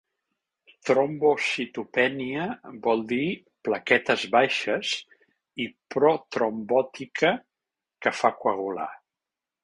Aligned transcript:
“Trombocitopènia” 0.89 2.45
vol 2.87 3.03
dir 3.11 3.27
‘plaquetes 3.67 4.23
baixes’ 4.35 4.93
i 5.65 5.67
“pro-trombòtica”, 5.97 7.35
‘que 8.07 8.15
fa 8.21 8.33
coagular’. 8.39 8.93